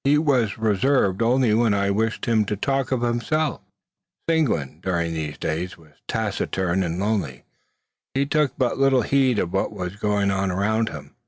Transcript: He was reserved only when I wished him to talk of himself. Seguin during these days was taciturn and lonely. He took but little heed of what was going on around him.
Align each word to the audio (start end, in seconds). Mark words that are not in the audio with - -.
He 0.03 0.17
was 0.17 0.57
reserved 0.57 1.21
only 1.21 1.53
when 1.53 1.75
I 1.75 1.91
wished 1.91 2.25
him 2.25 2.43
to 2.45 2.55
talk 2.55 2.91
of 2.91 3.03
himself. 3.03 3.61
Seguin 4.27 4.79
during 4.81 5.13
these 5.13 5.37
days 5.37 5.77
was 5.77 5.93
taciturn 6.07 6.81
and 6.81 6.99
lonely. 6.99 7.43
He 8.15 8.25
took 8.25 8.53
but 8.57 8.79
little 8.79 9.03
heed 9.03 9.37
of 9.37 9.53
what 9.53 9.71
was 9.71 9.95
going 9.97 10.31
on 10.31 10.49
around 10.49 10.89
him. 10.89 11.13